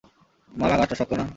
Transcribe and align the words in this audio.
মামা, 0.51 0.75
গাছটা 0.79 0.95
শক্ত 0.95 1.11
না? 1.13 1.25